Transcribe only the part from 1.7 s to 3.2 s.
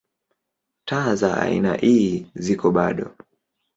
ii ziko bado.